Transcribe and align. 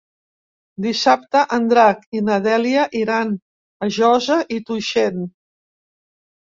Dissabte 0.85 1.43
en 1.59 1.67
Drac 1.73 2.01
i 2.21 2.23
na 2.31 2.39
Dèlia 2.47 2.89
iran 3.03 3.37
a 3.89 3.93
Josa 4.01 4.43
i 4.59 4.61
Tuixén. 4.71 5.23